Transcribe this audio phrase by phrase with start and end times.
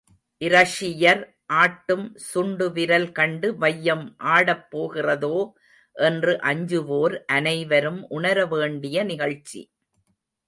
[0.41, 1.19] இரஷியர்
[1.55, 4.03] ஆட்டும் சுண்டு விரல் கண்டு வையம்
[4.17, 5.37] ஆடப் போகிறதோ
[5.95, 9.61] என்று அஞ்சுவோர் அனைவரும் உணர வேண்டிய நிகழ்ச்சி.